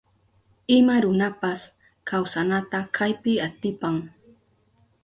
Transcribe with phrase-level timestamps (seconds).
[0.77, 1.61] Ima runapas
[2.09, 3.95] kawsanata kaypi atipan.